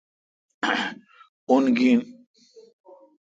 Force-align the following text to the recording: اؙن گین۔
اؙن 1.49 1.63
گین۔ 1.77 1.99